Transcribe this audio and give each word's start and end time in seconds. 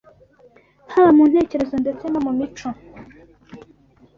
Haba 0.91 1.09
mu 1.17 1.23
ntekerezo 1.31 1.75
ndetse 1.83 2.05
no 2.07 2.19
mu 2.25 2.31
mico 2.39 2.67